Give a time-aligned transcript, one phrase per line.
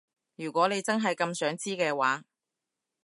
[0.35, 2.23] 如果你真係咁想知嘅話